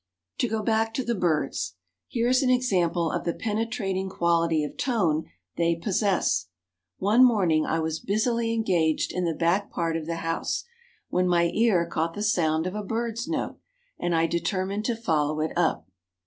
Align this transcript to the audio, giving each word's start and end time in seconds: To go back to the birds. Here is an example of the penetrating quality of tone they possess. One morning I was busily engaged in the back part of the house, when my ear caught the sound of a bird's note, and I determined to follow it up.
To 0.39 0.47
go 0.47 0.63
back 0.63 0.95
to 0.95 1.03
the 1.03 1.13
birds. 1.13 1.75
Here 2.07 2.27
is 2.27 2.41
an 2.41 2.49
example 2.49 3.11
of 3.11 3.23
the 3.23 3.35
penetrating 3.35 4.09
quality 4.09 4.63
of 4.63 4.75
tone 4.75 5.25
they 5.57 5.75
possess. 5.75 6.47
One 6.97 7.23
morning 7.23 7.67
I 7.67 7.77
was 7.81 7.99
busily 7.99 8.51
engaged 8.51 9.13
in 9.13 9.25
the 9.25 9.35
back 9.35 9.69
part 9.69 9.95
of 9.95 10.07
the 10.07 10.15
house, 10.25 10.63
when 11.09 11.27
my 11.27 11.51
ear 11.53 11.85
caught 11.85 12.15
the 12.15 12.23
sound 12.23 12.65
of 12.65 12.73
a 12.73 12.81
bird's 12.81 13.27
note, 13.27 13.59
and 13.99 14.15
I 14.15 14.25
determined 14.25 14.85
to 14.85 14.95
follow 14.95 15.39
it 15.39 15.51
up. 15.55 15.87